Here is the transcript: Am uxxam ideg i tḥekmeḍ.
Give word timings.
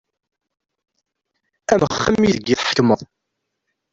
Am 1.71 1.81
uxxam 1.87 2.21
ideg 2.23 2.47
i 2.49 2.55
tḥekmeḍ. 2.57 3.01